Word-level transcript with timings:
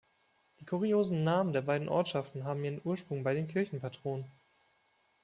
Die 0.59 0.65
kuriosen 0.65 1.23
Namen 1.23 1.53
der 1.53 1.61
beiden 1.61 1.87
Ortschaften 1.87 2.43
haben 2.43 2.63
ihren 2.63 2.81
Ursprung 2.83 3.21
bei 3.21 3.35
den 3.35 3.45
Kirchenpatronen. 3.47 4.25